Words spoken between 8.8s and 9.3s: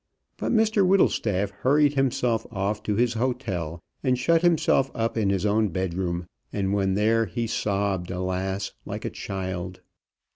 like a